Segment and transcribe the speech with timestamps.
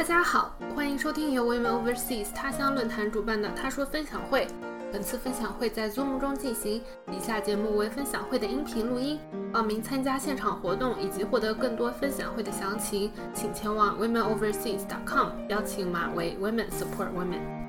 [0.00, 4.46] 大家好，欢迎收听由 Women Overseas 他乡论坛主办的《他说分享会》。
[4.90, 9.20] 本次分享会在 Zoom 中进行，以下节目为分享会的音频录音。
[9.52, 17.59] 报名参加现场活动以及获得更多分享会的详情，请前往 womenoverseas.com，邀请码为 Women Support Women。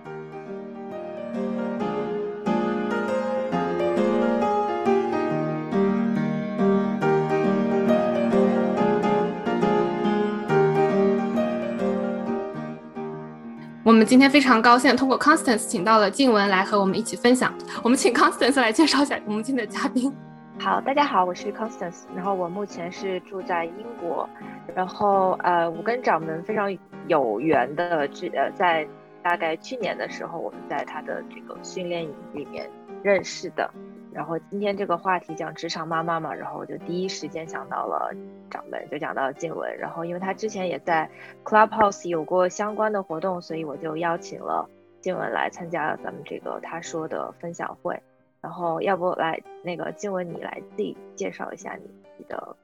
[14.01, 17.53] 们今天非常高兴，通过 Constance 请到了静雯来和我们一起分享。
[17.83, 20.11] 我们请 Constance 来介绍一下我们今天的嘉宾。
[20.59, 24.27] 好，大家好，我是 Constance，然后我目前是住在英国，
[24.73, 28.87] 然后呃，我跟掌门非常有缘的，这呃，在
[29.21, 32.67] 大概去年的时候，我们在他的这个训练营里面
[33.03, 33.69] 认识的。
[34.13, 38.13] 然后今天这个话题讲职场妈妈嘛，然后我就第一时间想到了
[38.49, 39.73] 掌门，就讲到了静雯。
[39.77, 41.09] 然后因为他之前也在
[41.45, 48.01] Clubhouse 有过相关的活动，所以我就邀请了静雯来参加咱们这个他说的分享会。
[48.41, 52.55] 然后要不来那个静雯，你来自己介绍一下你你的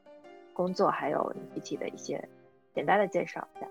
[0.53, 2.27] 工作，还有你具体的一些
[2.73, 3.67] 简单的介绍一下。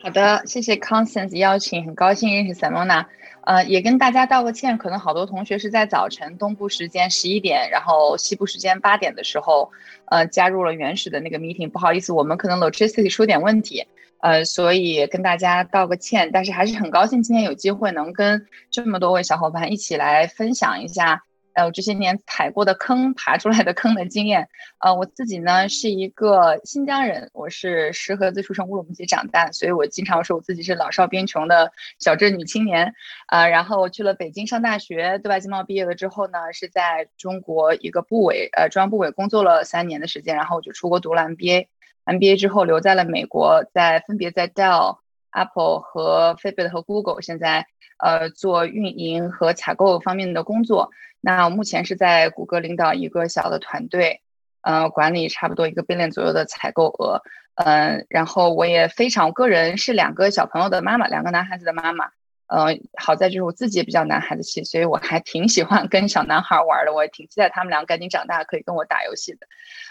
[0.00, 3.06] 好的，谢谢 Constance 邀请，很高兴认识 Simona。
[3.42, 9.70] 呃，也跟大家道个歉，可能好多同学是在早晨东部时间十一点，然后西部时间八点的时候，
[10.06, 11.70] 呃，加入了原始的那个 meeting。
[11.70, 13.86] 不好意思，我们可能 logistics 出点问题，
[14.20, 16.30] 呃，所以跟大家道个歉。
[16.32, 21.24] 但是还是很高兴今天有机会能跟这么多位小伙伴一起来分享一下。
[21.58, 24.48] 呃，这些年踩过的坑，爬出来的坑的经验。
[24.78, 32.94] 呃，我自己呢是一个新疆人，我是石河子出生，乌鲁木齐长大，所以我经常说我自己是老少边穷的小镇女青年。
[33.26, 44.98] 呃，然后去了北京上大学，对外经贸毕业了之后呢，是在中国一个部委，呃，中央部委工作了三年的时间，然后我就出国读了 MBA，MBA 之后留在了美国，在分别在 Dell、
[45.30, 47.66] Apple 和 Fitbit 和 Google，现在
[47.98, 50.90] 呃做运营和采购方面的工作。
[51.20, 54.22] 那目前是在谷歌领导一个小的团队，
[54.62, 57.22] 呃，管理差不多一个 billion 左右的采购额，
[57.56, 62.06] 嗯，然后我也非常，我个人是两个小朋友的妈妈，两个男孩子的妈妈，
[62.46, 69.48] 呃，好在就是我自己也比较男孩子气，所以我还挺喜欢跟小男孩玩的，我也挺期待他们俩赶紧长大可以跟我打游戏的，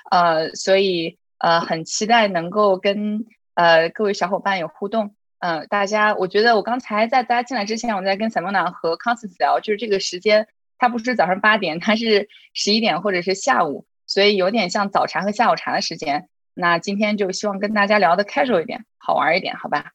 [0.09, 10.47] 呃，所以呃很期待能够跟呃各位小伙伴有互动，嗯，大家，我觉得我刚才在大家进来之前，我在跟 Simona 和 Constance 聊，就是这个时间。
[10.79, 16.27] 它不是早上八点，它是十一点或者是下午，所以有点像早茶和下午茶的时间。
[16.53, 19.91] 那今天就希望跟大家聊的 casual 一点，好玩一点，好吧？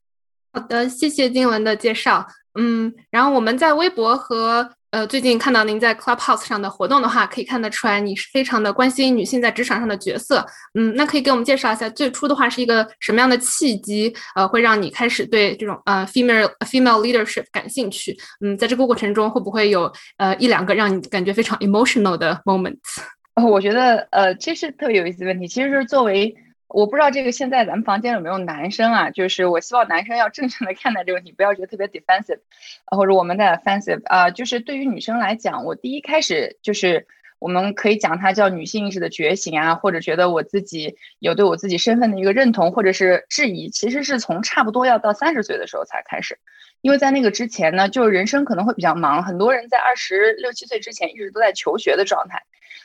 [0.53, 2.27] 好的，谢谢金文的介绍。
[2.55, 4.75] 嗯，然后我们在微博和。
[4.93, 10.45] 呃，最近看到您在 Clubhouse 上的活动的话，可以看得出来你是非常的关心女性在职场上的角色。
[10.75, 18.15] 嗯，那可以给我们介绍一下，最初的话是一个什么样的契机，呃，会让你开始对这种呃 female female leadership 感兴趣？
[18.43, 23.01] 嗯，在这个过程中会不会有呃一两个让你感觉非常 emotional 的 moments？
[23.37, 26.37] 哦，我觉得呃这是特别有意思的问题，其实是作为。
[26.73, 29.11] 我不知道这个现在咱们房间有没有男生啊？
[29.11, 32.41] 就是我希望男生要正常的看待这个问题，不要觉得特别 defensive，
[32.87, 34.31] 或者我们的 offensive 啊。
[34.31, 37.07] 就是对于女生来讲，我第一开始就是
[37.39, 46.39] 我们可以讲它叫女性意识的觉醒啊，或者觉得我自己有对我自己身份的一个认同，或者是质疑，其实是从差不多要到三十岁的时候才开始，
[46.81, 52.43] 因为在那个之前呢，就是人生可能会比较忙，很多人在二十六七岁之前一直都在求学的状态，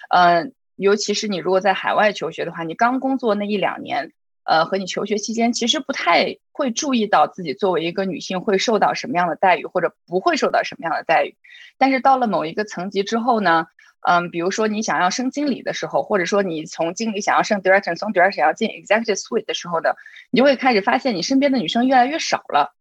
[0.09, 0.53] 嗯。
[0.77, 11.35] 尤其是你如果在海外求学的话，你刚工作那一两年，呃，和你求学期间，其实不太会注意到自己作为一个女性会受到什么样的待遇，或者不会受到什么样的待遇。
[11.79, 13.65] 但是到了某一个层级之后呢，
[14.07, 19.89] 嗯，比如说你想要升经理的时候，或者说你从经理想要升 director，从 director 要进 executive suite 的时候呢，
[20.29, 22.75] 你就会开始发现你身边的女生越来越少了。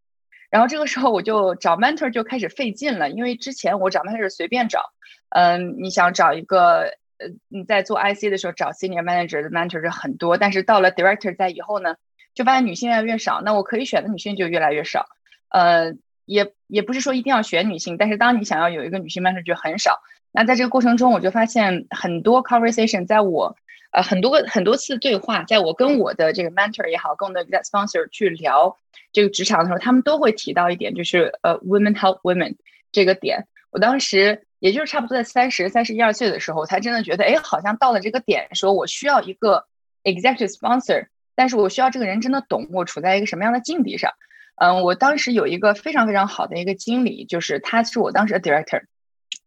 [0.50, 4.92] 然后这个时候我就找 mentor 就开始费劲了，因为之前我找 mentor 随便找，
[5.30, 6.92] 嗯，你想找一个。
[7.18, 11.96] 呃，你在做 IC 的时候找 senior manager 的 mentor 是很多，但是到了 director 在以后呢，
[12.34, 15.06] 就发现女性越来越少，那我可以选的女性就越来越少。
[15.48, 15.94] 呃，
[16.26, 20.00] 也也不是说一定要选女性，但是当你想要有一个女性 mentor 就很少。
[20.30, 23.56] 那在这个过程中，我就发现很多 conversation，在我
[23.92, 28.76] 呃很多个很多次对话，在我跟我的这个 mentor 也好，跟我的 sponsor 去聊
[29.12, 32.56] 这个职场的时候，他们都会提到一点，就是呃 women help women
[32.92, 33.46] 这个点。
[33.70, 34.42] 我当时。
[34.66, 39.64] 也就是差不多在三十三十一二岁的时候，才真的觉得，哎，好像到了这个点，说我需要一个
[40.02, 44.10] executive sponsor，但是我需要这个人真的懂我处在一个什么样的境地上。
[44.56, 48.82] 嗯，我当时有一个非常非常好的一个经理，就是他是我当时的 director，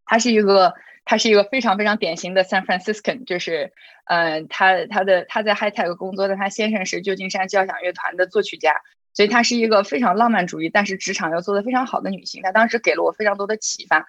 [0.05, 0.73] 他是一个。
[1.05, 3.73] 他是一个非常非常典型的 San Franciscan，就是，
[4.05, 8.75] 嗯，他他的他在 High Tech 工作的，他先生是旧金山交响乐团的作曲家，
[9.19, 12.41] 所以她是一个非常浪漫主义，但是职场又做得非常好的女性。
[12.41, 14.07] 她当时给了我非常多的启发，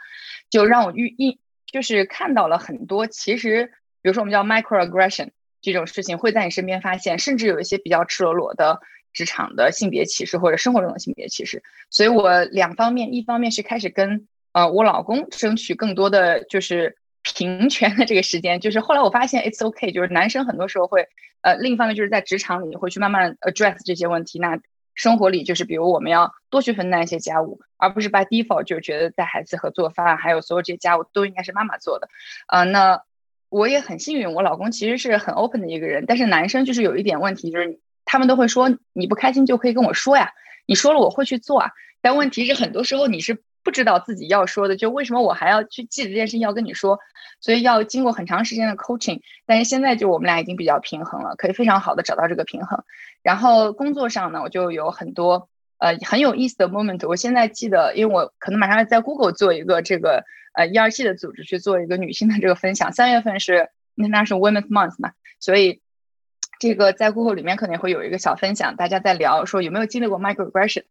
[0.50, 3.66] 就让我遇一就是看到了很多其实，
[4.02, 5.30] 比如说我们叫 microaggression
[5.60, 8.78] 这种事情会在你身边发现，甚至有一些比较赤裸裸的
[9.12, 11.64] 职场的性别歧视或者生活中的性别歧视。
[11.90, 14.28] 所以我两方面，一方面是开始跟。
[14.52, 21.06] 呃，我老公争取更多的就是平权的这个时间，就是后来我发现 it's okay，就是男生很多时候会，
[21.42, 24.40] 呃，另一方面就是在职场里会去慢慢 address 这些问题。
[24.40, 24.58] 那
[24.94, 32.08] 生活里就是比如我们要多去分担一些家务，而不是 by default 就觉得带孩子和做饭还有所有这些家务都应该是妈妈做的。
[32.48, 33.02] 呃，那
[33.48, 40.32] 我也很幸运，我老公其实是很 open 的一个人，但是男生就是有一点问题，就是他们都会说你不开心就可以跟我说呀，
[40.66, 41.70] 你说了我会去做啊。
[42.00, 43.42] 但问题是很多时候你是。
[43.62, 46.98] 不知道自己要说的，就为什么我还要去记这件事情要跟你说，
[47.40, 49.20] 所以要经过很长时间的 coaching。
[49.46, 52.82] 但是现在就我们俩已经比较平衡了，可以非常好的找到这个平衡。
[53.22, 55.48] 然后工作上呢，我就有很多
[55.78, 57.06] 呃很有意思的 moment。
[57.06, 60.24] 我现在记得，因为我可能马上要在 Google 做一个这个
[60.54, 62.92] 呃 ERC 的组织去做一个女性的这个分享。
[62.92, 65.82] 三月份是 International Women's Month 嘛，所以
[66.58, 70.84] 这个在 Google 里面可能会有一个小分享，大家在聊说有没有经历过 microaggression。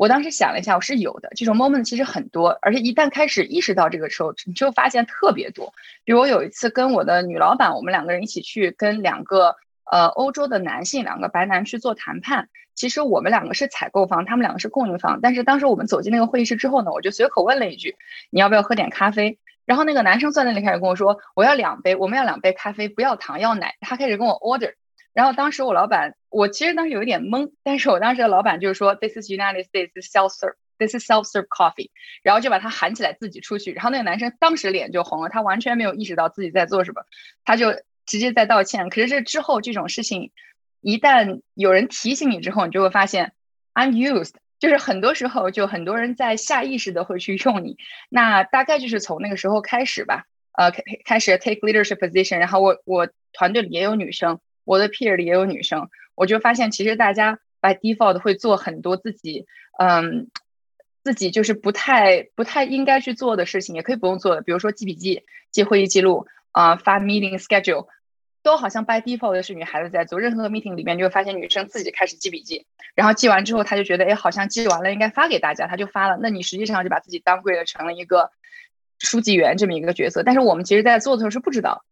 [0.00, 5.74] 我当时想了一下，我是有的这种 moment 其实很多，而且一旦开始意识到这个时候，你就发现特别多。
[6.04, 9.56] 比如我有一次跟我的女老板，我们两个人一起去跟两个
[9.92, 12.48] 呃欧洲的男性，两个白男去做谈判。
[12.74, 15.20] 其实我们两个是采购方，他们两个是供应方。
[15.20, 17.94] 但是当时我们走进那个会议室之后呢，我就随口问了一句
[18.32, 24.72] ：“你要不要喝点咖啡？”然后那个男生坐在那里开始跟我说：“我要两杯，我们要两杯咖啡，不要糖，要奶。”他开始跟我 order。
[25.12, 31.90] 然后当时我老板，我其实当时有一点懵，但是我当时的老板就是说，This is United States self serve，This is self serve coffee，
[32.22, 37.02] 然后就把他喊起来自己出去，然后那个男生当时脸就红了，他完全没有意识到自己在做什么，
[37.44, 37.72] 他就
[38.06, 38.88] 直接在道歉。
[38.88, 40.30] 可是这之后这种事情，
[40.80, 43.32] 一旦有人提醒你之后，你就会发现
[43.74, 47.76] ，I'm used，就是很多时候就很多人在下意识的会去用你，
[48.08, 54.38] 那大概就是从那个时候开始吧，呃，开开始 take leadership position，然后我我团队里也有女生。
[54.70, 59.46] 我的 peer 里也有女生，我就发现其实大家 by default 会做很多自己，
[59.80, 60.28] 嗯，
[61.02, 67.88] 自己就是不太不太应该去做的事情，也可以不用做的，比如说记笔记、记会议记录啊、发 meeting schedule，
[68.44, 70.20] 都好像 by default 是女孩子在做。
[70.20, 72.64] 任何 meeting 里面就会发现女生自己开始记笔记，
[72.94, 76.16] 然后记完之后，她就觉得哎，好像记完了应该发给大家，她就发了。
[76.22, 78.30] 那你实际上就把自己 downgrade 成了一个
[79.00, 80.22] 书记员这么一个角色。
[80.22, 81.84] 但是我们其实在做的时候是不知道，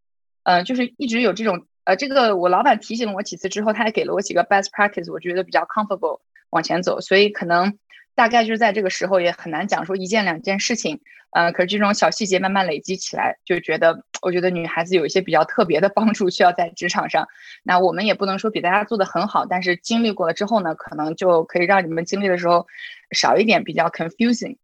[0.45, 1.67] 嗯，就是一直有这种。
[1.89, 6.21] 呃，这个我老板提醒了我几次之后，他还给了我几个 best practice，我觉得比较 comfortable
[6.51, 7.79] 往前走，所以可能
[8.15, 11.01] 大概就是在这个时候也很难讲说一件两件事情，
[11.31, 17.27] 呃，可是这种小细节慢慢累积起来，就觉得我觉得女孩子有一些比较特别的帮助需要在职场上，
[17.63, 22.67] 那我们也不能说比大家做的很好，但是经历过了之后呢，可能就可以让你们经历的时候
[23.13, 24.59] 少一点比较 confusing，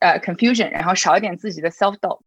[0.00, 2.22] 呃 confusion，然后少一点自己的 self doubt。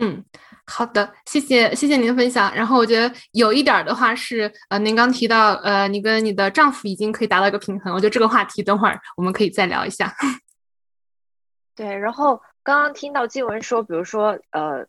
[0.00, 0.24] 嗯，
[0.66, 2.54] 好的，谢谢谢谢您的分享。
[2.54, 7.92] 然后我觉得有一点的话是，呃，您刚提到，呃，你跟你的丈夫已经可以达到一个平衡。
[7.92, 10.14] 我觉得这个话题等会儿我们可以再聊一下。
[11.76, 14.86] 对，然后刚刚听到静文说，比如说，呃，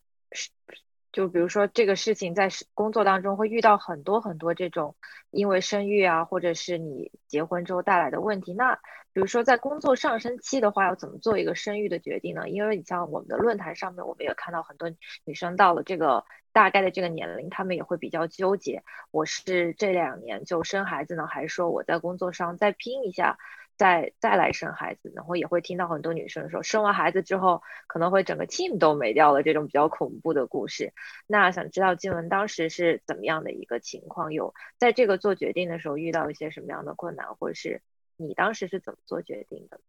[1.11, 4.95] 就比如说这个事情在工作当中会遇到很多很多这种
[5.29, 8.79] 因为生育啊，或者是你结婚之后带来的问题，那。
[9.13, 12.47] 比如说，在工作上升期的话，要怎么做一个生育的决定呢？
[12.47, 14.89] 因为你像我们的论坛上面，我们也看到很多
[15.25, 23.37] 女生到了这个大概的这个年龄，她们也会比较纠结：我是这两年就生孩子呢，还是说我在工作上再拼一下，
[23.81, 25.11] 再再来生孩子？
[25.15, 30.93] 然后也会听到很多女生说，生完孩子之后可能会整个 team 都没掉了这种比较恐怖的故事。
[31.25, 34.33] 那想知道金文当时是怎么样的一个情况？
[34.33, 37.81] 有在这个做决定的时候遇到一些什么样的困难，或者是？
[38.17, 39.79] 你当时是怎么做决定的？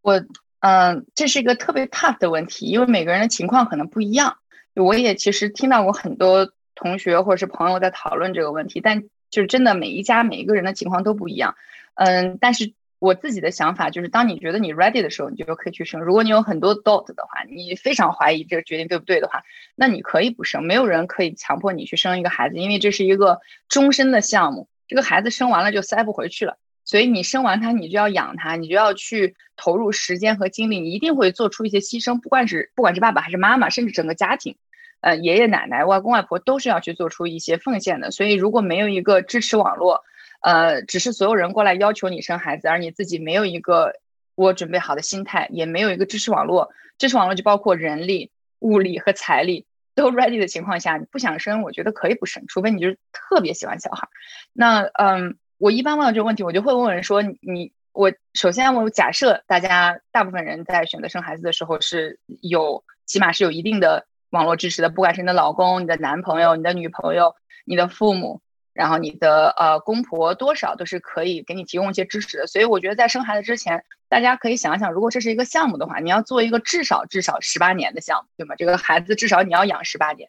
[0.00, 0.24] 我
[0.60, 4.38] 嗯，这是一个特别 tough 的问题，因为每个人的情况可能不一样。
[4.74, 11.56] 我也其实听到过很多同学或者是朋友在讨论这个问题，但就是真的每一家每一个人的情况都不一样。
[11.94, 12.72] 嗯，但是
[13.06, 16.00] 我自己的想法就是，当你觉得你 ready 的时候，你就可以去生。
[16.00, 19.44] 如果你有很多 doubt 的话，你非常怀疑这个决定对不对的话，
[19.76, 20.64] 那你可以不生。
[20.64, 24.68] 没有人可以强迫你去生一个孩子，因为这是一个终身的项目。
[24.88, 26.58] 这个孩子生完了就塞不回去了。
[26.84, 34.56] 所以你生完他，你就要养他，你就要去投入时间和精力，你一定会做出一些牺牲，不管是不管是爸爸还是妈妈，甚至整个家庭，
[35.00, 38.10] 呃，爷爷奶奶、外公外婆都是要去做出一些奉献的。
[38.10, 40.02] 所以如果没有一个支持网络，
[40.40, 43.94] 呃，只是所有人过来要求你生孩子，而你自己没有一个
[44.34, 54.08] 我准备好的心态，也没有一个支持网络，支持网络就包括人力、物力和财力都 ready 的情况下，你不想生，我觉得可以不生，除非你就是特别喜欢小孩。
[54.52, 68.42] 那嗯，我一般问到这个问题，我就会问人说，你我首先我假设大家大部分人在选择生孩子的时候是有起码是有一定的网络支持的，不管是你的老公、你的男朋友、你的女朋友、你的父母。
[68.76, 78.54] 然后你的呃公婆多少都是可以给你提供一些支持的，所以我觉得在生孩子之前，大家可以想想，如果这是一个项目的话，你要做一个至少至少十八年的项目，对吗？
[78.54, 80.28] 这个孩子至少你要养十八年，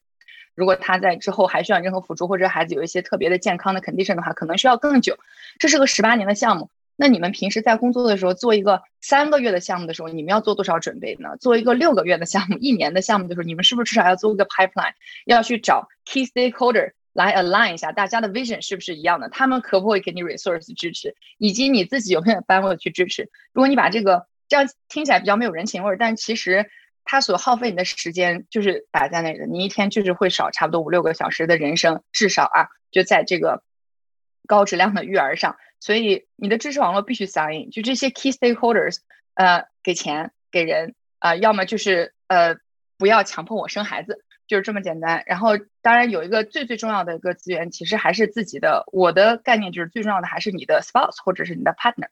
[0.55, 5.17] 如果他在之后还需要任何辅助，或者孩子有一些特别的健康的 condition 的话，可能需要更久。
[5.59, 11.35] 这是个十八年的项目，那你们平时在工作的时候做一个三个月的项目的时候，你们要做多少准备呢？
[11.41, 14.93] 做一个六个月的项目、一年的项目的时候，你们是不是至少要做一个 pipeline，
[15.25, 16.93] 要去找 key stakeholder？
[17.17, 19.27] 来 align 一下，大家的 vision 是不是一样的？
[19.29, 23.31] 他们可不可以给你 resource 支持，以及你自己有没有班位去支持？
[23.53, 26.69] 如果你把这个这样听起来比较没有人情味儿，但其实
[27.03, 33.63] 他所耗费你的时间就是摆在那里的，你一天就是会少差不多五六个小时的人生，至少啊，就在这个
[34.45, 35.57] 高质量的育儿上。
[35.79, 38.97] 所以你的支持网络必须 sign，就这些 key stakeholders，
[39.33, 42.57] 呃，给钱给人啊，要么就是呃，
[42.99, 44.23] 不要强迫我生孩子。
[44.47, 48.85] 就是这么简单，然后当然有一个最最重要的一个资源，其实还是自己的。
[48.91, 52.07] 我的概念就是最重要的还是你的 spouse 或者是你的 partner，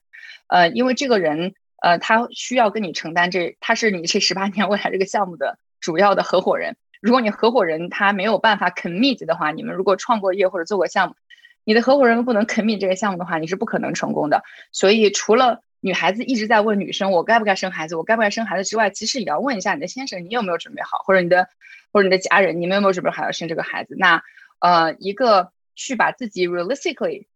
[0.48, 6.76] 呃，因为这个人，呃，他需要跟你承担这，他是你这十八年未来这个项目的主要的合伙人。
[7.02, 11.16] 如果你合伙人他没有办法 commit 的话，你们如果创过业或者做过项目，
[11.64, 14.44] 你的合伙人不能 commit 这个项目的话，你是不可能成功的。
[14.72, 21.48] 所以除了女孩子一直在问女生我该不该生孩子，我该不该生孩子之外，其实也要问一下你的先生，你有没有准备好，或者你的
[21.96, 23.96] 或者你的家人，你们有没有准备好要生这个孩子？
[23.98, 24.22] 那
[24.60, 27.28] 呃，一个去把自己 realistically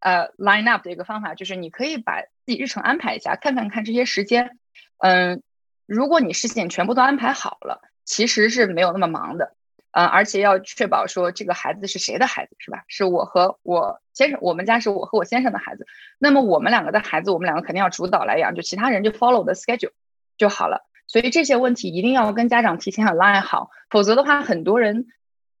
[0.00, 4.58] 呃 line up 的一个方法，就是你可以把自己日程安排一下，看看看这些时间，
[4.98, 5.42] 嗯，
[5.86, 9.54] 如果你事先全部都安排好了，其实是没有那么忙的。
[9.92, 12.84] 呃，而且要确保说这个孩子是谁的孩子，是吧？
[12.88, 15.86] 是我和我先生，我们家是我和我先生的孩子。
[16.18, 19.92] 那么我们两个的孩子，我们两个肯定要主导来养，就其他人就 follow the schedule
[20.36, 20.84] 就好了。
[21.12, 25.08] 所以这些问题一定要跟家长提前 align 好，否则的话，很多人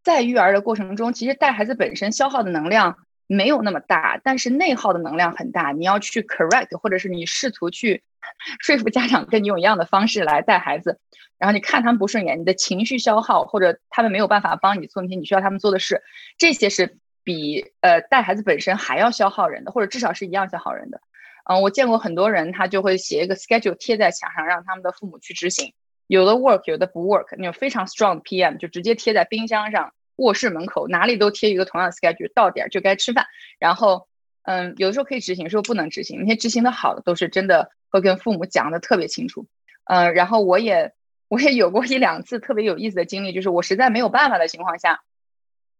[0.02, 5.72] 在育儿的过程中，其实带孩子本身消耗的能量没有那么大，但是内耗的能量很大。
[5.72, 8.02] 你要去 correct，或者是你试图去
[8.60, 10.98] 说服家长跟你用一样的方式来带孩子。
[11.36, 16.02] 然后你看他们不顺眼，你的情绪消耗，或者他们没有办法帮你做那些你需要他们做的事，
[16.38, 21.02] 这些是比呃带孩子本身还要消耗人的，或者至少是一样消耗人的。
[21.44, 25.72] 嗯，我见过很多人，他就会写一个 schedule 贴在墙上，让他们的父母去执行。
[26.06, 27.34] 有的 work，有的不 work。
[27.38, 33.26] 那种非常 strong PM 就直接贴在冰箱上、卧室门口，哪里都贴一个同样的 schedule，到点就该吃饭。
[33.58, 34.08] 然后，
[34.42, 36.20] 嗯，有的时候可以执行，有时候不能执行。
[36.20, 39.46] 那些执行的好的，都是真的会跟父母讲的特别清楚。
[39.84, 40.92] 嗯，然后我也。
[41.28, 45.00] 我也有过一两次特别有意思的经历，就是我实在没有办法的情况下，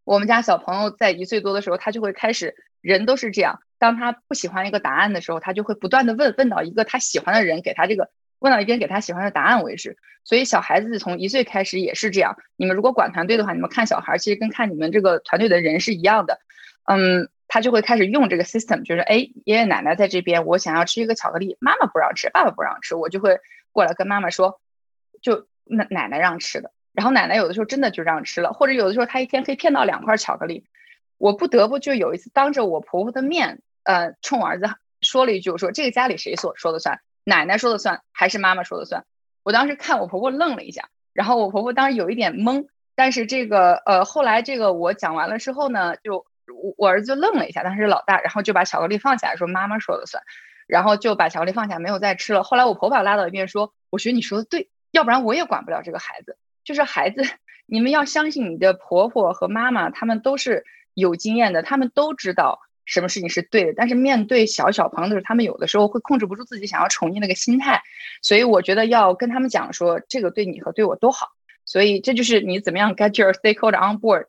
[0.02, 9.96] 我们家小朋友在一岁多的时候，他就会开始，人都是这样，当他不喜欢一个答案的时候，他就会不断的问，问到一个他喜欢的人给他这个，问到一边给他喜欢的答案为止。
[10.22, 12.36] 所以小孩子从一岁开始也是这样。
[12.54, 16.38] 你们如果管团队的话，你们看小孩其实跟看你们这个团队的人是一样的。
[16.84, 23.40] 嗯，他就会开始用这个 system，就是哎，爷爷奶奶在这边，我想要吃一个巧克力，妈妈不让吃，爸爸不让吃，我就会
[23.72, 24.60] 过来跟妈妈说。
[25.20, 30.64] 就那奶奶让吃的，然后奶奶有的时候真的就让吃了，或者有的时候她一天可以骗到两块巧克力，
[31.18, 34.66] 我不得不就有一次当着我婆婆的面，呃，冲我儿子
[35.00, 39.04] 说了一句，我说这个家里谁说说的算，奶奶说的算还是妈妈说的算？
[39.42, 50.22] 我当时看我婆婆愣了一下，然后我婆婆当时有一点懵，但是这个呃后来这个我讲完了之后呢，就我我儿子就愣了一下，当时老大，然后就把巧克力放下来说妈妈说的算，
[50.66, 52.42] 然后就把巧克力放下没有再吃了。
[52.42, 54.68] 后来我婆婆拉到一边说，我觉得你说的对。
[54.92, 57.24] 要不然我也管不了这个孩子，就是孩子，
[57.64, 63.72] 你们要相信你的婆婆和妈妈，他们都是有经验的，他们都知道什么事情是对的。
[63.76, 67.82] 但是面对小小朋友的时候，他们有的时候会控制不住自己想要宠溺那个心态，
[68.22, 71.28] 所以我觉得要跟他们讲说，这个对你和对我都好。
[71.64, 74.26] 所以这就是你怎么样 get your stakeholder on board。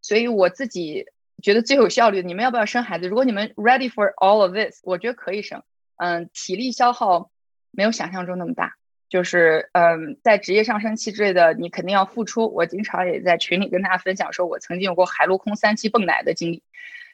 [0.00, 1.06] 所以我自己
[1.42, 3.08] 觉得最有效率，你们要不要生孩子？
[3.08, 5.62] 如果你们 ready for all of this，我觉得可以生。
[5.96, 7.30] 嗯，体力消耗
[7.70, 8.74] 没有想象中那么大。
[9.08, 12.52] 就是嗯，在职业上升期之类的，你肯定要付出。
[12.54, 16.62] 我经常也在群里跟大家分享，说我曾经有过海陆空三期蹦奶的经历。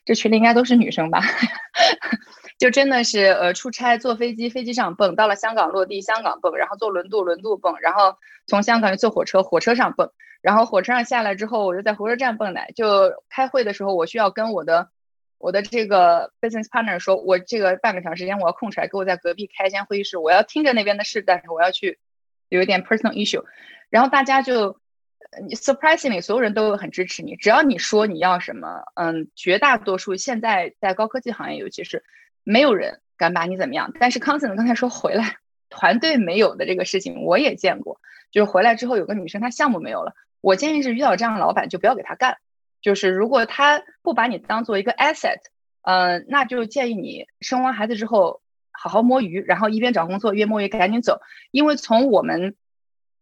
[0.09, 1.21] 这群里应该都是女生吧？
[2.59, 10.09] 就真的是呃，出差坐飞机，飞机上蹦；到了香港落地，香港蹦；然后坐轮渡，轮渡蹦；然后从香港坐火车，火车上蹦；
[10.41, 12.73] 然后火车上下来之后，我就在火车站蹦来。
[12.75, 14.89] 就开会的时候，我需要跟我的
[15.37, 21.99] 我的这个 business partner 说，我这个半个小时时间我要空出来，给我在隔壁开一间会议室，我要听着那边的事，但是我要去
[22.49, 23.45] 有一点 personal issue，
[23.91, 24.81] 然后大家就
[25.51, 32.05] ，surprisingly 所有人都很支持你，只要你说你要什么，嗯，绝大多数现在在高科技行业，尤其是
[32.45, 33.93] 没有人敢把你怎么样。
[34.01, 35.37] 但是康森刚才说回来
[35.69, 42.39] 团队没有的这个事情，我也见过，就是回来之后有个女生她项目没有了，我建议是遇到这样的老板就不要给他干。
[42.81, 45.41] 就是如果他不把你当做一个 asset，
[45.83, 51.21] 嗯，那就建议你生完孩子之后好好摸鱼，然后一边找工作，越摸越赶紧走。
[51.51, 52.55] 因为从我们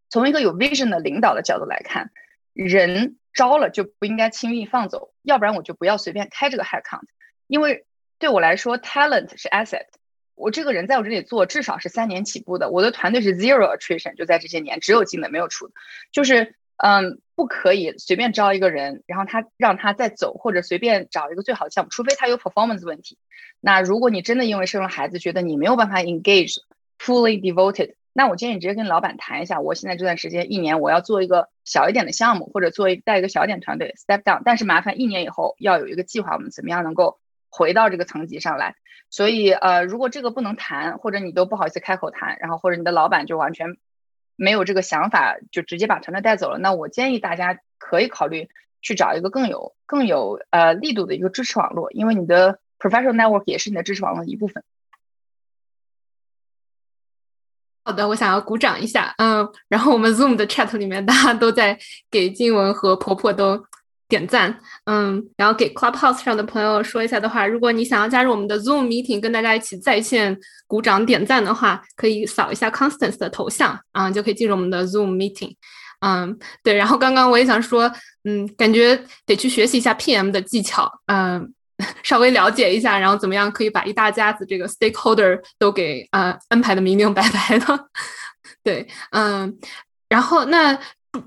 [0.08, 2.10] 从一个有 vision 的领导的角度来看，
[2.52, 7.06] 人招了就不应该轻易放走，要不然我就不要随便开这个 head count。
[7.46, 7.84] 因为
[8.18, 9.86] 对我来说，talent 是 asset，
[10.34, 15.74] 我这个人在我这里做至少是三年起步的，我的团队是 zero attrition，就在这些年只有进的没有出的，
[16.12, 16.54] 就是。
[16.78, 23.16] 嗯，不可以随便招一个人，然后他让他再走，或者随便找一个最好的项目，除非他有 performance 问题。
[23.60, 26.56] 那如果你真的因为生了孩子，觉得你没有办法 engage
[26.98, 37.18] fully devoted，那我建议你直接跟老板谈一下，我现在这段时间一年我要做一个小一点的项目，或者做一带一个小点团队 step down，但是麻烦一年以后要有一个计划，我们怎么样能够
[37.50, 38.74] 回到这个层级上来。
[39.10, 43.76] 所以呃，如果这个不能谈，或者你都不好意思开口谈，然后或者你的老板就完全。
[44.38, 46.58] 没有这个想法就直接把团队带走了。
[46.58, 48.50] 那我建议大家可以考虑
[48.82, 54.62] 去找一个更有更有呃力度的一个支持网络，因为你的 professional network 也是你的支持网络的一部分。
[57.86, 61.78] 好的，我想要鼓掌一下，嗯，然后我们 Zoom 的 chat 里面大家都在
[62.10, 63.64] 给静文和婆婆都。
[64.08, 70.38] 点赞，嗯，然后给 Clubhouse 上的朋友说一下的话，如果你想要加入我们的 Zoom meeting，跟大家一起在线
[70.68, 75.56] 鼓掌点赞的话，可以扫一下 Constance 的头像，啊，就可以进入我们的 Zoom meeting。
[75.98, 77.90] 嗯，对，然后刚刚我也想说，
[78.22, 81.52] 嗯，感觉得去学习一下 PM 的技巧，嗯，
[82.02, 87.88] 稍微了解一下，然后怎么样可以把一大家子这个 stakeholder 都给呃安排的明明白白的。
[88.62, 89.56] 对，嗯，
[90.08, 90.78] 然后那。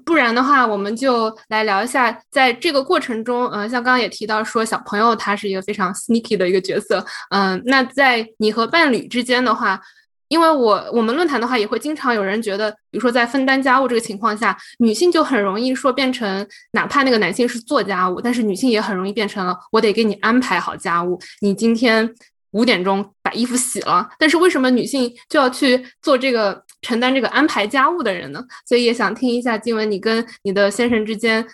[0.06, 9.82] 不然的话，我们就来聊一下，在这个过程中，嗯，像刚刚也提到说，小朋友他是一个非常 sneaky 的一个角色，嗯，那在你和伴侣之间的话，
[10.30, 22.10] 因为我我们论坛的话，也会经常有人觉得，比如说在分担家务这个情况下，女性就很容易说变成，哪怕那个男性是做家务，但是女性也很容易变成了我得给你安排好家务，你今天
[22.52, 26.63] 五点钟把衣服洗了，但是为什么女性就要去做这个？
[26.82, 31.46] 承担这个安排家务的人呢，所以也想听一下静文，你跟你的先生之间，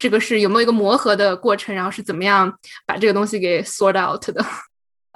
[0.00, 2.52] 这个是有没有一个磨合的过程，然后是怎么样
[2.84, 4.44] 把这个东西给 sort out 的？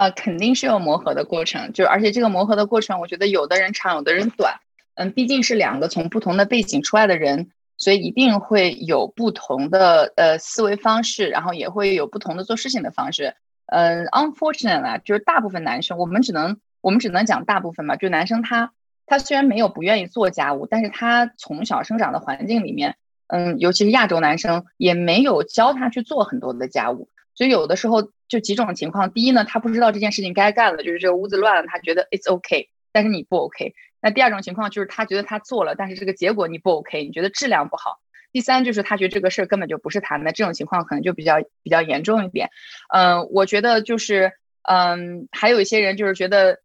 [0.02, 4.56] 呃，肯定是有磨合的过程，就而且这个磨合的过程，我觉得有的人长，有的人短。
[4.94, 13.36] 嗯，毕竟是两个从不同的背景出来的人，所以一定会有不同的呃思维方式，然后也会有不同的做事情的方式。
[13.66, 18.72] 嗯，unfortunately，就是大部分男生，我们只能我们只能讲大部分嘛，就男生他。
[19.06, 22.96] 他虽然没有不愿意做家务，但是他从小生长的环境里面，
[23.28, 29.12] 嗯，尤其是亚洲男生，也没有教他去做很多的家务，所以有的时候就几种情况。
[29.12, 33.74] 第一呢，他不知道这件事情该干了，就是这个屋子乱了，他觉得 it's OK，但是你不 OK。
[34.00, 38.00] 那第二种情况就是他觉得他做了，但是这个结果你不 OK，你觉得质量不好。
[38.32, 42.50] 第三就是他觉得这个事儿根本就不是他的，这种情况可能就比较比较严重一点。
[42.92, 46.60] 嗯，我觉得就是，嗯，还有一些人就是觉得。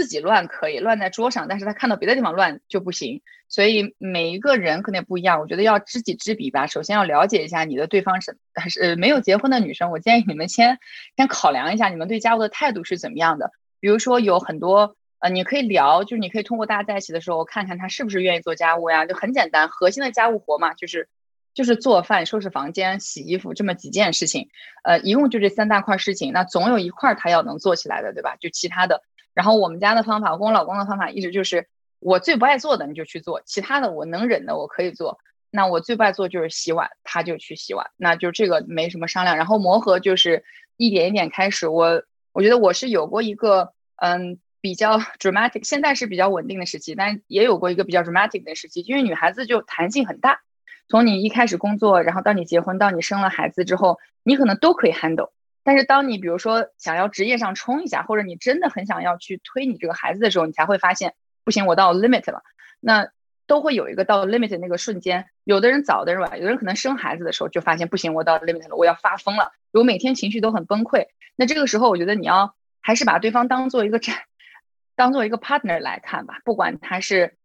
[0.00, 3.20] 自己乱可以乱在桌上，但是他看到别的地方乱就不行。
[3.50, 6.66] 所以每一个人可能也不一样，我觉得要知己知彼吧。
[6.66, 10.78] 首先要了解一下你的对方是还是没有结婚的女生，我建议你们先
[11.18, 13.50] 先考量一下你们对家务的态度是怎么样的。
[13.78, 21.08] 比如说有很多呃，你可以聊，就是你可以通过大家在一起的时候看看他是不是愿意做家务呀，就很简单，核心的家务活嘛，就是
[21.52, 24.48] 就是做饭、收拾房间、洗衣服这么几件事情。
[24.84, 28.36] 呃，一共就这三大块事情，那总有一块他要能做起来的，对吧？
[28.36, 29.02] 就其他的。
[29.34, 35.18] 然后我们家的方法，我跟我老公的方法一直就是，我最不爱做的你就去做，其他的我能忍的我可以做。
[35.50, 39.36] 那我最不爱做就是洗碗，他就去洗碗，那就这个没什么商量。
[39.36, 40.44] 然后磨合就是
[40.76, 41.66] 一点一点开始。
[41.66, 50.40] 我我觉得我是有过一个嗯比较 dramatic，现在是比较稳定的时期，但也有过一个比较 dramatic 的时期，因为女孩子就弹性很大，
[50.88, 55.30] 从你一开始工作，然后到你结婚，到你生了孩子之后，你可能都可以 handle。
[55.62, 62.42] 但是当你比如说想要职业上冲一下，或者你真的很想要去推你这个孩子的时候，你才会发现不行，我到 limit 了。
[62.80, 63.10] 那
[63.46, 65.26] 都会有一个到 limit 那个瞬间。
[65.44, 66.36] 有的人早的是吧？
[66.36, 71.08] 有的人可能生孩子的时候就发现不行，我到 limit 了，我要发疯了，我每天情绪都很崩溃。
[71.36, 74.16] 那这个时候，我觉得你要还是把对方当做一个战，
[74.96, 76.40] 当做一个 partner 来看吧。
[76.44, 77.36] 不管他是，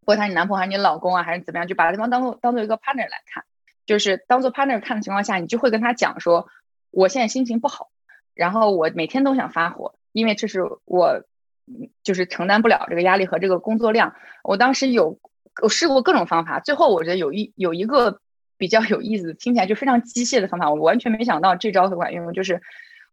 [0.00, 3.44] 不管他你男朋友还是你老公啊，还是怎么样，就把对方当做当做一个 partner 来看。
[3.86, 6.48] 就是当做 partner 看的情况下，你就会跟他讲说。
[6.94, 7.90] 我现在心情不好，
[8.34, 11.24] 然后我每天都想发火，因为这是我
[12.04, 14.14] 就是承担不了这个压力和这个工作量。
[14.44, 15.18] 我当时有
[15.60, 18.20] 我试过各种方法，最后我觉得有一有一个
[18.56, 22.32] 比较有意思，听起来就非常机械的方法，我完全没想到这招很管用。
[22.32, 22.62] 就是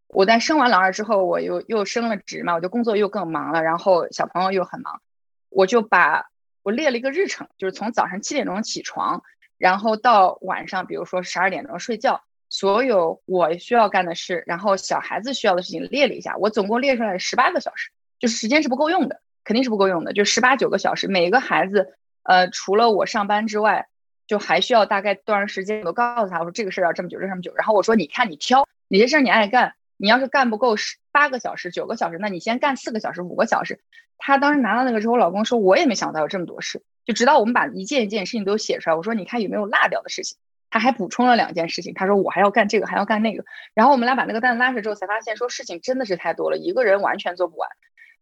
[0.07, 5.01] 我在生完老二之后，我又又升了职嘛，我就工作又更忙了，然后小朋友又很忙，
[5.49, 6.27] 我就把
[6.61, 9.23] 我列了一个日程，就是从早上七点钟起床，
[9.57, 12.21] 然后到晚上，比如说十二点钟睡觉。
[12.51, 21.07] 所有我需要干的事，然后小孩子需要的事情列了一下，我总共列出来十八个小时，就时间是不够用的，肯定是不够用的，就十八九个小时。
[21.07, 23.87] 每个孩子，呃，除了我上班之外，
[24.27, 25.81] 就还需要大概多长时间？
[25.85, 27.53] 我告诉他，我说这个事儿要这么久，这么久。
[27.55, 33.79] 然后我说，你看你挑哪些事儿你爱干，你要是干不够十八个小时、九个小时，那你先干四个小时、五个小时。
[34.17, 40.37] 他当时拿到那个之后，我老公说，我也没想到有这么多事，就直到我们把一件一件事情都写出来，我说你看有没有落掉的事情。
[40.71, 43.43] 他还补充了两件事情，他说我还要干这个，还要干那个。
[43.75, 47.69] 然后我们俩把那个单拉出来之后，才发现说事情真的是太多了，一个人完全做不完。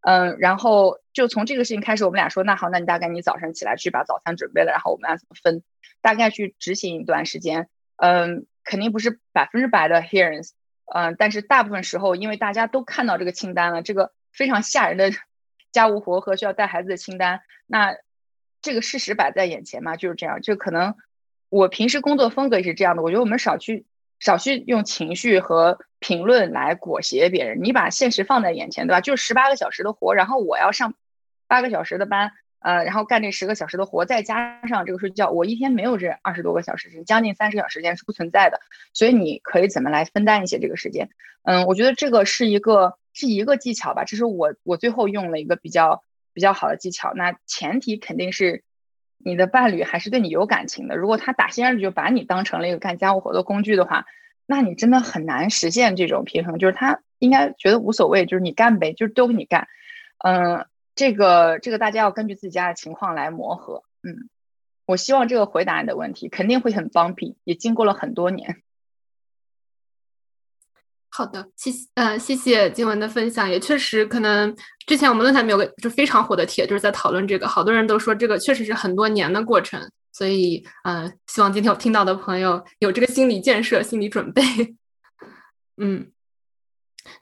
[0.02, 5.62] 嗯，然后就从这个事情开始，我们俩说那好，那你大概你早上起来去把早餐准备了，然后我们俩怎么分，
[6.02, 7.68] 大概去执行一段时间。
[7.96, 10.50] 嗯，肯定不是百分之百的 hearings，
[10.92, 15.10] 嗯，但是大部分时候，因为大家都看到这个清单了，这个非常吓人的
[15.70, 17.94] 家务活和需要带孩子的清单，那
[18.60, 20.96] 这个事实摆在眼前嘛，就是这样，就可能。
[21.50, 23.84] 我平时工作风格也是这样的，我觉得我们少去
[24.20, 27.58] 少去用情绪和评论来裹挟别人。
[27.60, 29.00] 你把现实放在眼前，对吧？
[29.00, 30.94] 就是十八个小时的活，然后我要上
[31.48, 38.60] 八个小时的班，呃，然后干这十个小时的活，再加上这个睡觉，我一天没有这二十多个小时，将近三十小时时间是不存在的。
[38.92, 41.10] 所以你可以怎么来分担一些这个时间？
[41.42, 47.12] 嗯，我觉得这个是一个是一个技巧吧，这是我我最后用了一个比较比较好的技巧。
[47.14, 48.62] 那前提肯定是。
[49.22, 50.96] 你的伴侣还是对你有感情的。
[50.96, 54.06] 如果他打心眼里就把你当成了一个干家务活的工具的话，
[54.46, 56.58] 那你真的很难实现这种平衡。
[56.58, 59.68] 就是他应该觉得无所谓，就是你干呗，就是都给你干。
[60.18, 63.84] 嗯，这个这个大家要根据自己家的情况来磨合。
[64.02, 64.28] 嗯，
[64.86, 68.62] 我希望这个回答你的问题肯定会很方便，也经过了很多年。
[71.12, 74.54] 好的，谢谢，呃，谢谢静文的分享，也确实可能
[74.86, 79.80] 之前我们论坛里面有个就非常火的帖，就是在讨论这个，好多人都说这个确实是很多年的过程，
[80.12, 84.42] 所以，嗯，希望今天我听到的朋友有这个心理建设、心理准备。
[85.82, 86.12] 嗯，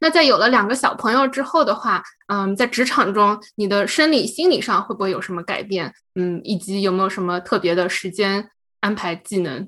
[0.01, 5.95] 那在有了两个小朋友之后的话，嗯，在职场中，你的生理、心理上会不会有什么改变？
[6.15, 9.67] 嗯，以及有没有什么特别的时间安排技能？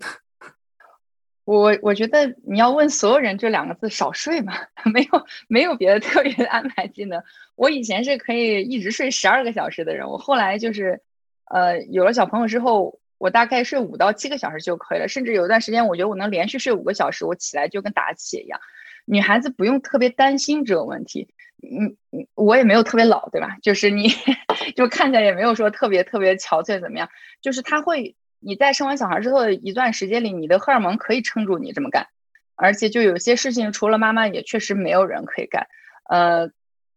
[1.45, 4.55] 我我觉得你要问所有人这两个字少睡嘛，
[4.93, 7.23] 没有没有别的特别的安排技能。
[7.57, 11.01] 我以前是可以一直睡十二个小时的人，我后来就是，
[11.47, 15.09] 呃，有了小朋友之后，我大概睡五到七个小时就可以了。
[15.09, 18.61] 甚至有一段时间，我觉得我能连续睡五个小时，我起来就跟打鸡血一样。
[19.07, 21.29] 女孩子不用特别担心这个问题，
[21.63, 23.57] 嗯嗯，我也没有特别老，对吧？
[23.61, 24.09] 就是你
[24.77, 27.09] 就看起来也没有说特别特别憔悴怎么样，
[27.41, 28.15] 就是他会。
[28.41, 32.09] 你在生完小孩之后的一段时间里，你的荷尔蒙可以撑住你这么干，
[32.57, 35.69] 而且就有些事情除了妈妈也确实没有人可以干，
[36.09, 36.51] 呃，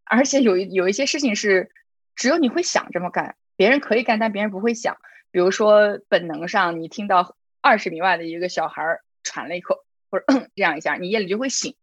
[0.06, 1.70] 而且有有一些事情是
[2.16, 4.98] 只有你会想这么干，别人可以干，但别人不会想。
[5.32, 10.26] 比如说本能上，你听到二十米外的一个小孩喘了一口，或者
[10.56, 11.76] 这样一下，你夜里就会醒。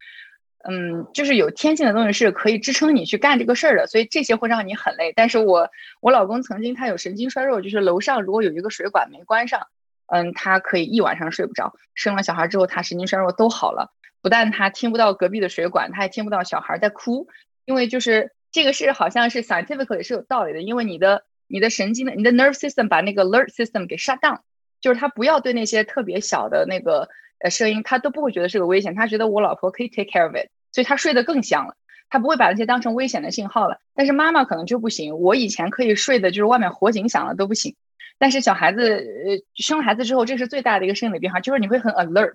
[0.62, 5.12] 嗯，就是有天性的东西是可以支撑你去干这个事儿的，所以这些会让你很累。
[5.16, 5.70] 但是我
[6.00, 9.68] 我老公曾经他有神经衰弱，就是楼上如果有一个水管没关上，
[10.06, 11.74] 嗯，他可以一晚上睡不着。
[11.94, 17.28] 生了小孩之后，他神经衰弱都好了，不但他听不到隔壁的水管，他也听不到小孩在哭，
[17.64, 24.40] 因为就是这个是好像是 scientific 也是有道理的，因为你的你的神经的你的 nerve system 把那个 alert system 给 shut down，
[24.82, 27.08] 就是他不要对那些特别小的那个。
[27.40, 31.74] 呃，声音他都不会觉得是个危险，他觉得我老婆可以 take care of it，所以他睡得更香了，
[32.08, 33.80] 他不会把那些当成危险的信号了。
[33.94, 37.74] 但是妈妈可能就不行，我以前可以睡的，就是外面火警响了都不行。
[38.18, 42.34] 但是小孩子，呃，生了孩子之后，这是最大的一个生理变化，就是你会很 alert，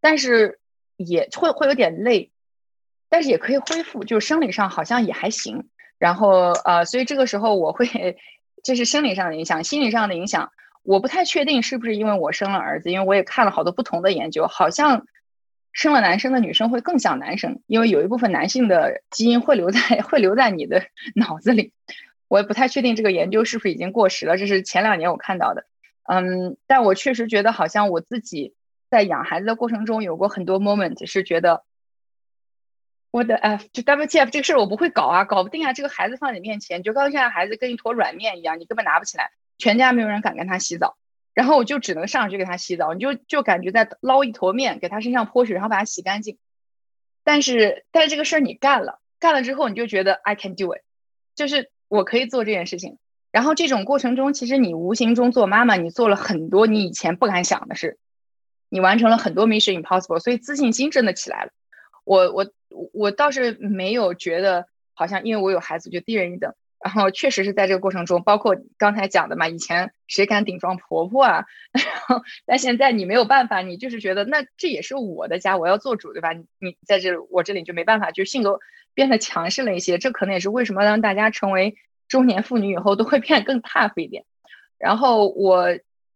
[0.00, 0.58] 但是
[0.96, 2.30] 也会会有点累，
[3.10, 5.68] 但是也可以恢复，就是生理上好像也还行。
[5.98, 7.86] 然后呃，所以这个时候我会，
[8.64, 10.50] 这是生理上的影响，心理上的影响。
[10.82, 15.06] 我不太确定是不是因为我生了儿子，因为我也看了好多不同的研究，好像
[15.72, 20.82] 生了男生的女生会更像男生，因为有一部分男性的基因会留在 会留在你的
[21.14, 21.72] 脑子里。
[22.28, 25.66] 我也不太确定这个研究是不是已经过时了，这是前两年我看到的。
[26.04, 28.54] 嗯，但我确实觉得好像我自己
[28.90, 31.62] 在养孩子的过程中有过很多 moment 是觉得
[33.10, 39.30] 我的 F 就 WTF 这个事儿我不会搞啊，搞不定啊，这个孩子放你面前，就刚现在孩子跟一坨软面一样，你根本拿不起来。
[39.62, 40.96] 全家没有人敢跟他洗澡，
[41.34, 42.94] 然后我就只能上去给他洗澡。
[42.94, 46.36] 你就就感觉在捞一坨面给他身上泼水，然后把他洗干净。
[47.22, 50.80] 但是但是这个事儿你干了，干了之后你就觉得 I can do it，
[51.36, 52.98] 就是我可以做这件事情。
[53.30, 57.98] 然后这种过程中，其实你无形中做妈妈，你做了很多你以前不敢想的事，
[58.68, 61.52] 你完成了很多 mission impossible，所以自信心真的起来了。
[62.02, 62.52] 我我
[62.92, 66.52] 我倒是没有觉得好像因为我有孩子就低人一等。
[66.84, 71.44] 然后确实是在这个过程中，包括刚才讲的嘛，以前谁敢顶撞婆婆啊？
[71.72, 76.32] 然后但现在你没有办法，你就是觉得那这也是我的家，我要做主，对吧？
[76.32, 78.58] 你你在这我这里就没办法，就性格
[78.94, 79.96] 变得强势了一些。
[79.98, 81.76] 这可能也是为什么让大家成为
[82.08, 84.24] 中年妇女以后都会变得更 tough 一点。
[84.76, 85.68] 然后我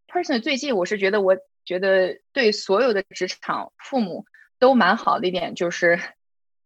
[0.08, 4.26] personally 最近我是觉得，我觉得对所有的职场父母
[4.58, 6.00] 都蛮好的一点，就是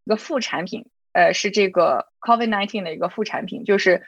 [0.05, 0.87] 一个副产品。
[1.13, 4.05] 呃，是这个 COVID-19 的一个副产品，就是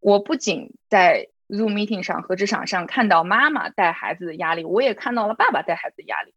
[0.00, 6.34] 我不仅在 Zoom meeting 上和职场上看到妈妈带孩子的压力，我也看到了爸爸带孩子的压力。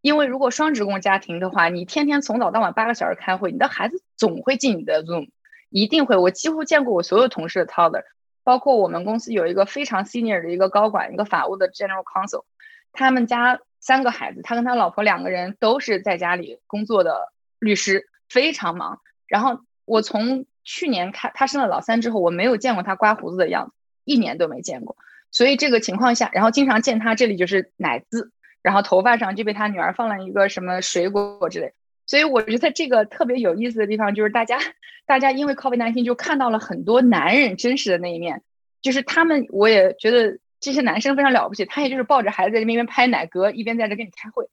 [0.00, 5.30] 因为如果双职工家庭的话，你天天从早到晚八个小时开会，你的孩子总会进你的 Zoom，
[5.70, 6.16] 一定会。
[6.16, 8.04] 我几乎见过我所有同事的 toddler，
[8.44, 12.44] 包括我们公司有一个非常 senior 的一个高管，一个法务的 general counsel，
[12.92, 19.00] 他们家三个孩子，他跟他老婆两个人都是在家里工作的律师，非常忙。
[19.28, 23.72] 然后我从去年看他生了老三之后，我没有见过他刮胡子的样子，
[24.04, 24.96] 一年都没见过。
[25.30, 31.74] 所以这个情况下，然后经常见他这里就是奶渍，然后头发上就被他女儿放了一个什么水果之类。
[32.06, 34.58] 所以我觉得这个特别有意思的地方就是大家，
[35.06, 38.42] 大家因为 COVID-19 就看到了很多男人真实的那一面，
[38.80, 44.48] 就是他们，我也觉得这些男生非常了不起，他也就是抱着孩子在这边拍奶嗝，一边在这跟你开会，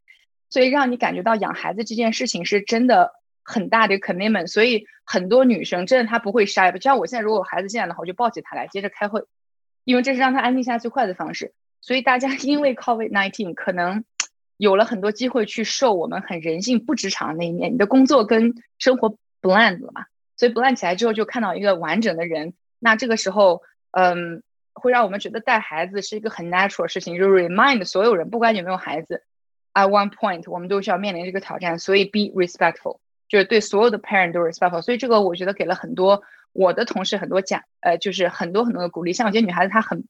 [0.50, 3.14] 所以让你感觉到养孩子这件事情是真的。
[3.46, 9.24] 很大的 commitment，所以很多女生真的她不会 shy，就像我现在如果有孩子进来的话，我就抱起他来接着开会，
[9.84, 11.54] 因为这是让他安静下最快的方式。
[11.80, 14.04] 所以大家 因为 COVID nineteen 可能
[14.58, 20.06] 有了很多机会去受我们很人性不职场的那一面，你的工作跟生活 blend 了嘛，
[20.36, 22.54] 所以 blend 起来之后就看到一个完整的人。
[22.80, 24.42] 那这个时候，嗯，
[24.74, 29.24] 会让我们觉得带孩子是一个很 natural 的事情，就是 remind 所有人，不管有没有孩子
[29.74, 33.00] ，at one point 我们都需要面临这个挑战，所以 be respectful。
[33.28, 39.14] 就是对所有的 parent 都 respectful，所以这个我觉得给了很多我的同事很多奖，呃，就是很多很多的鼓励。
[39.14, 40.06] 像有些女孩子她很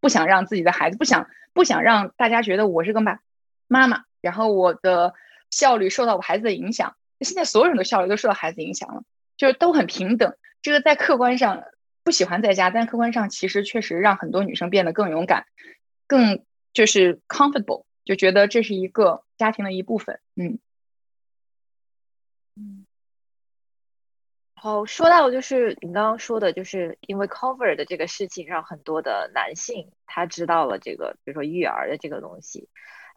[0.00, 3.18] 不想让自己的孩子，不想不想让大家觉得我是个妈
[3.66, 5.14] 妈妈，然后我的
[5.50, 6.94] 效率受到我孩子的影响。
[7.20, 9.02] 现在所有人的效率都受到孩子影响了，
[9.36, 10.34] 就是都很平等。
[10.62, 11.64] 这个在客观上
[12.04, 15.46] 不喜欢在家，但客观上其实确实让很多女生变得更勇敢，
[16.06, 20.20] 更就是 comfortable，就觉得这是一个家庭的一部分。
[20.36, 20.58] 嗯。
[24.58, 32.68] 后说到就是你刚刚说的，就是因为 cover 的这个事情，让很多的男性他知道了这个，比如说育儿的这个东西。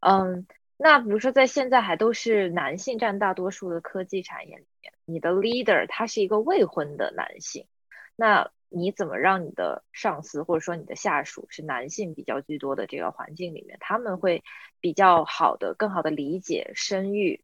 [0.01, 0.45] 嗯，
[0.77, 7.67] 那比如说在现在还都是男性占大多数的科技产业里面，你的 leader 他是一个未婚的男性，
[8.15, 14.43] 那你怎么让你的上司或者说你的下属是男性比较居多的这个环境里面，他们会
[14.79, 17.43] 比较好的、更好的理解生育？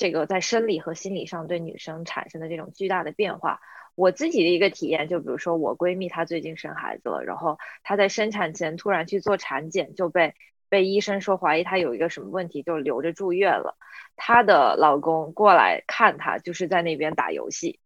[0.00, 3.60] 这个在生理和心理上对女生产生的这种巨大的变化，
[3.94, 10.34] 我自己的一个体验，就比如说我闺蜜她最近生孩子了，然后她在生产前突然去做产检，就被
[10.70, 13.76] 被医生说怀疑她有一个什么问题，就留着住院了。
[14.16, 17.78] 她的老公过来看她，就是在那边打游戏。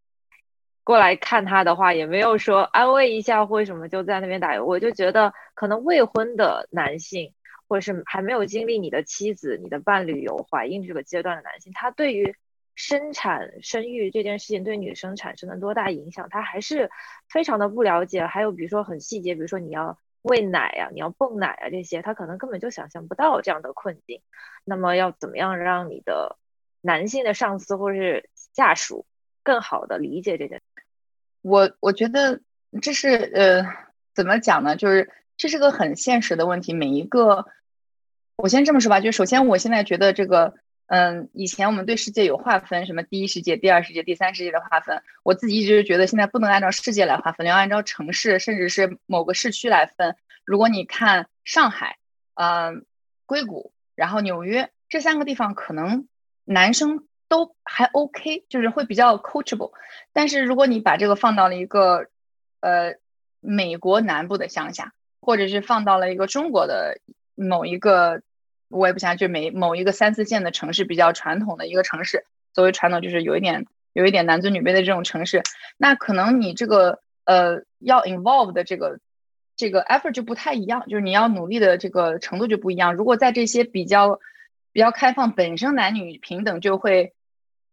[0.85, 4.64] 过来看她的话，也没有说安慰一下或什么，就在那边打游。
[4.64, 7.33] 我就觉得可能未婚的男性。
[7.68, 12.37] 或者是还没有经历你的妻子、你的伴侣有怀孕这个阶段的男性，他对于
[12.74, 16.90] 生产生育这件事情对女生产生了多大影响，他还是
[17.29, 18.27] 非常的不了解。
[18.27, 24.20] 还有比如说很细节，比如说你要喂奶呀、你要泵奶啊这些，他可能根本就想象不到这样的困境。
[24.64, 26.37] 那么要怎么样让你的
[26.81, 29.07] 男性的上司或者是下属
[29.42, 30.61] 更好的理解这件？
[31.42, 32.40] 我我觉得
[32.83, 33.64] 这是呃，
[34.14, 34.77] 怎么讲呢？
[34.77, 35.11] 就是。
[35.36, 36.72] 这是个很现实的问题。
[36.72, 37.46] 每一个，
[38.36, 40.54] 我先这么说吧，就首先，我现在觉得这个，
[40.86, 45.02] 嗯，以前我们对世界有划分，什么第一世界、第二世界、第三世界的划分。
[45.22, 50.16] 我自己一直觉得，现在不能按照世界来划分，你要按照城市，甚至是某个市区来分。
[50.44, 51.98] 如果你看上海、
[52.34, 52.84] 嗯，
[53.26, 56.06] 硅谷，然后纽约这三个地方，可能
[56.44, 59.72] 男生都还 OK，就是会比较 coachable。
[60.12, 62.06] 但是如果你把这个放到了一个，
[62.60, 62.94] 呃，
[63.40, 64.92] 美国南部的乡下。
[65.24, 67.00] 或者是放到了一个中国的
[67.34, 68.20] 某一个，
[68.68, 75.42] 我也不想就每某一个三四线的城市比较传统的一个城市，所谓传统就是有一点有一点男尊女卑的这种城市，
[75.78, 79.00] 那可能你这个呃要 involve 的这个
[79.56, 82.94] 这个 effort 就不太一样，就是你要努力的这个程度就不一样。
[82.94, 84.20] 如果在这些比较
[84.72, 87.14] 比较开放，本身男女平等就会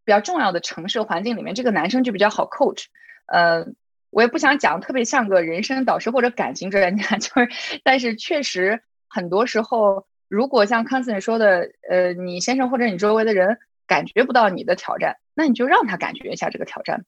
[0.05, 2.85] 比较重要的城市环境里面，这个男生就比较好 coach。
[3.25, 3.67] 呃，
[4.11, 17.05] 我也不想讲特别像个人生导师或者感情专家， 就是，但是确实很多时候，如果像康斯 n 说的，呃，你先生或者你周围的人感觉不到你的挑战，那你就让他感觉一下这个挑战，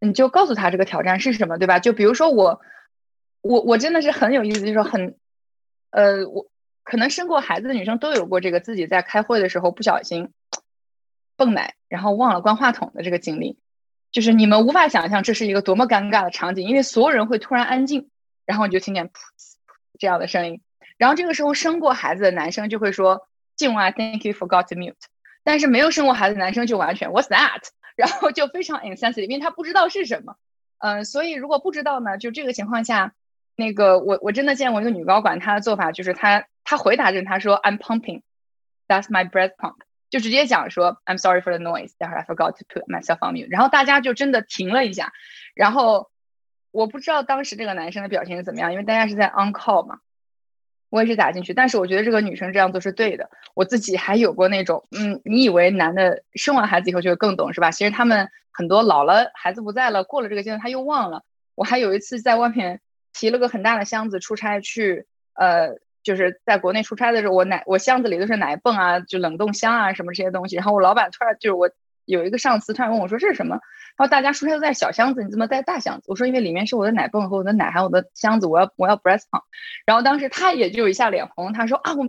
[0.00, 1.78] 你就告诉他这个挑战是什么，对吧？
[1.78, 2.60] 就比如说我，
[3.40, 5.16] 我我真的是很有意思，就是很，
[5.90, 6.46] 呃，我
[6.84, 10.30] 可能生过孩子的女生都有过这个自己在开会的时候不小心。
[11.34, 13.58] 泵奶，然后忘了关话筒的这个经历，
[14.12, 18.10] 就是你们无法想象这是一个多么尴尬的场景，因为所有人会突然安静，
[18.44, 19.12] 然后你就听见噗
[19.98, 20.60] 这样的声音，
[20.98, 24.94] 然后这个时候生过孩子的男生就会说“静啊，Thank you forgot to mute”，
[25.42, 27.62] 但是没有生过孩子的男生就完全 “What's that”，
[27.96, 30.36] 然后就非常 insensitive，因为他不知道是什么。
[30.78, 33.14] 嗯，所以如果不知道呢，就这个情况下，
[33.56, 39.76] 那个我我真的见过一个女高管，她的做法就是她她回答着她说 “I'm pumping”，That's my breath pump。
[40.12, 41.92] 就直接讲说，I'm sorry for the noise.
[41.96, 43.48] 待会儿 I forgot to put myself on mute.
[43.48, 45.10] 然后大家就真的停了一下，
[45.54, 46.10] 然后
[46.70, 50.00] 我不知道当时这个男生的表情是怎么样，因为大家是在 on call 嘛，
[50.90, 51.54] 我也是打进去。
[51.54, 53.30] 但是我觉得这个女生这样做是对的。
[53.54, 57.70] 我自己还有过那种，嗯，你以为男的生完孩子以后就会更懂是吧？
[57.70, 61.24] 其实他们很多老了，孩子不在了，过了这个阶段他又忘了。
[61.54, 62.82] 我还有一次在外面
[63.14, 65.78] 提了个很大的箱子出差去，呃。
[66.02, 70.56] 就是在国内出差的时候，我奶我箱子里都是奶泵啊，就冷冻箱啊什么这些东西。
[70.56, 71.70] 然后我老板突然就是我
[72.04, 73.54] 有一个上司突然问我说这是什么？
[73.96, 76.04] 然后大家出差都在小箱子，你怎么带大箱子？
[76.08, 79.42] 我说因为里面是我的奶泵和我的奶还有我的箱子，我要我要 breast pump。
[79.86, 82.08] 然后当时他也就一下脸红，他说啊我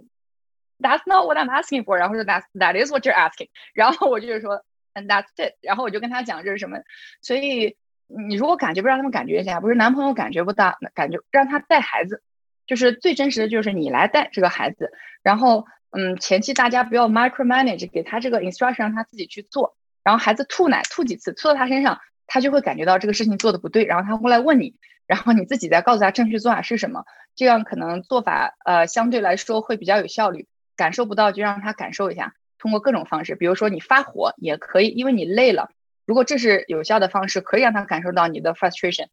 [0.80, 1.96] That's not what I'm asking for。
[1.96, 3.50] 然后说 That that is what you're asking。
[3.74, 5.54] 然后我就是说 And that's it。
[5.62, 6.80] 然后我就跟他讲这是什么。
[7.22, 7.78] 所以
[8.08, 12.22] 你如果感觉不让他们感觉一下，不是男朋友感觉不到，感觉让他带孩子。
[12.66, 35.70] 就是最真实的就是你来带这个孩子，然后嗯，前期大家不要 micro manage，给他这个 instruction 让他自己去做，然后孩子吐奶吐几次，吐到他身上，他就会感觉到这个事情做的不对，然后他过来问你，然后你自己再告诉他正确做法是什么，这样可能做法呃相对来说会比较有效率，感受不到就让他感受一下，通过各种方式，比如说你发火也可以，因为你累了，
[36.06, 39.08] 如果这是有效的方式，可以让他感受到你的 frustration。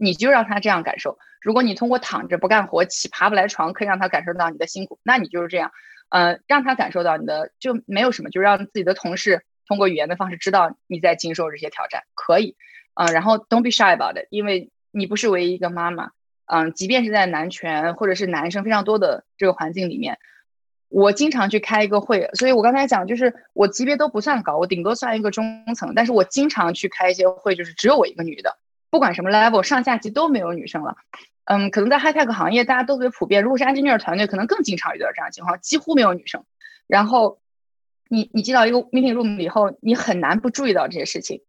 [0.00, 1.18] 你就让他这样感受。
[1.42, 5.70] 如果你通过躺着不干活、起爬不来床，可以让他感受到你的辛苦，那你就是这样，
[6.08, 12.56] 呃，让他感受到你的就没有什么，就让自己的同事通过语言的方式知道你在经受这些挑战，可以，
[12.94, 16.10] 嗯，然后 don't be shy about it，因为你不是唯一一个妈妈，
[16.46, 20.18] 嗯，即便是在男权或者是男生非常多的这个环境里面，
[20.88, 28.58] 我经常去开一个会，所以我刚才讲就是我级别都不算高，我顶多算一个中层，但是我经常去开一些会，就是只有我一个女的。
[28.90, 30.96] 不管什么 level，上下级都没有女生了。
[31.44, 33.42] 嗯，可能在 high tech 行业，大家都特别普遍。
[33.42, 36.44] 如果是 engineer 团队，可能更经常遇到这样的情况，几乎没有女生。
[36.86, 37.40] 然后，
[38.08, 41.42] 你你进到一个 meeting room 以后，你很难不注意到这些事情。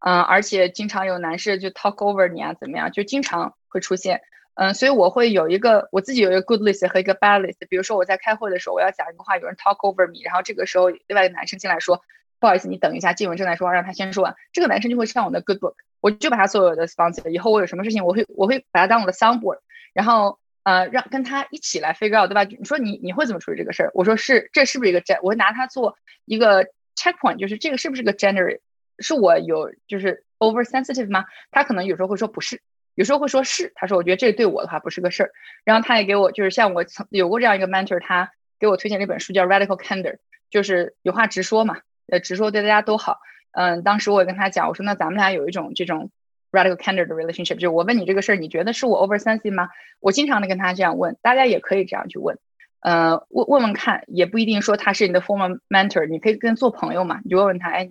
[0.00, 4.22] 嗯，而且经常有男士就 talk over 你啊，怎么样，就经常会出现。
[4.54, 7.56] 嗯，所以我会有一个我自己有一个 good list 和一个 bad list。
[7.68, 12.02] 比如说我在开会的时候，我要讲一个话，有人 talk over me，然后这个时候另外一个男生进来说。
[12.38, 14.36] 不好意思，你等一下，静文正在说，让他先说完。
[14.52, 19.58] 这个男生就会上我的 Good Book，我就把他所有的 sponsor，以后我有什么事情，我会我会把他当我的 soundboard，
[19.94, 22.44] 然后呃让跟他一起来 figure out，对吧？
[22.44, 23.90] 你说你你会怎么处理这个事儿？
[23.94, 25.18] 我说是，这是不是一个 gen？
[25.22, 28.60] 我会拿它做一个 checkpoint，就是这个是不是个 gender？
[28.98, 31.24] 是我有就是 oversensitive 吗？
[31.50, 32.60] 他可能有时候会说不是，
[32.94, 33.72] 有时候会说是。
[33.74, 35.30] 他说我觉得这对我的话不是个事儿。
[35.64, 40.16] 然后他也给我就是像我曾有过这样一个 mentor，他给我推荐了一本书叫 Radical Candor，
[40.48, 41.80] 就是有话直说嘛。
[42.08, 43.20] 呃，直说对大家都好。
[43.52, 46.10] 嗯，当时我也跟他讲，我说那咱们俩有一种这种
[46.52, 49.70] radical candor 的 relationship，就是我问你这个事儿，你觉得是我 oversensitive 吗？
[50.00, 52.38] 我经常的跟他这样问，大家也可以这样去问。
[52.80, 57.90] 呃，问问问看，也不一定说他是你的 former mentor，你可以跟做朋友嘛，你就问问他，哎，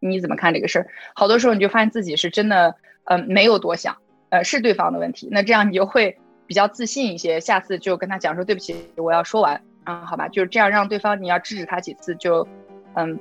[0.00, 0.88] 你怎么看这个事儿？
[1.14, 3.96] 好多时候你就发现自己是真的，呃，没有多想，
[4.30, 5.28] 呃，是对方的问题。
[5.30, 12.48] 那这样你就会比较自信一些，下次就跟他讲说，对不起，我要说完啊，好吧，就是这样让对方你要制止他几次，就
[12.94, 13.16] 嗯。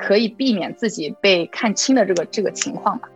[0.00, 3.08] 可以避免自己被看清的这个这个情况吧。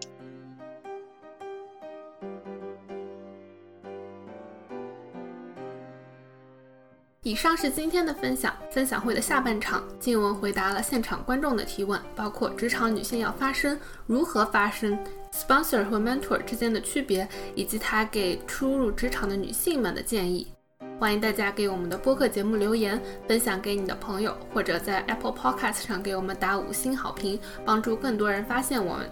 [7.22, 8.54] 以上是今天的分享。
[8.70, 14.98] 分享会的下半场，静文回答了现场观众的提问，包括职场女性要发声，如何发声
[15.32, 20.53] ，sponsor 和 mentor 之间的区别，以及他给初入职场的女性们的建议。
[20.96, 29.10] 欢迎大家给我们的播客节目留言，分享给你的朋友，或者在 Apple Podcast 上给我们打五星好评，帮助更多人发现我们。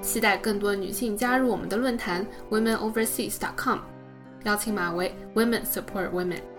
[0.00, 3.78] 期待更多女性加入我们的论坛 womenoverseas.com，
[4.44, 6.55] 邀请码为 Women Support Women。